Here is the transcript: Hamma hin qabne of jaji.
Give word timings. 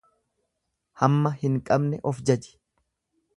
Hamma 1.01 1.33
hin 1.41 1.59
qabne 1.69 2.01
of 2.13 2.23
jaji. 2.31 2.57